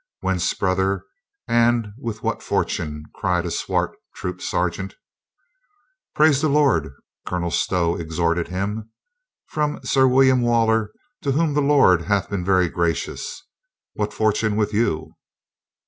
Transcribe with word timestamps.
"Whence, 0.21 0.55
brother? 0.55 1.05
And 1.47 1.89
with 1.99 2.23
what 2.23 2.41
fortune?" 2.41 3.03
cried 3.13 3.45
a 3.45 3.51
swart 3.51 3.95
troop 4.15 4.41
sergeant. 4.41 4.95
"Praise 6.15 6.41
the 6.41 6.49
Lord!" 6.49 6.89
Colonel 7.27 7.51
Stow 7.51 7.95
exhorted 7.97 8.47
him. 8.47 8.89
"From 9.45 9.79
Sir 9.83 10.07
William 10.07 10.41
Waller, 10.41 10.91
to 11.21 11.33
whom 11.33 11.53
the 11.53 11.61
Lord 11.61 12.01
hath 12.05 12.31
been 12.31 12.43
very 12.43 12.67
gracious. 12.67 13.43
What 13.93 14.11
fortune 14.11 14.55
with 14.55 14.73
you?" 14.73 15.13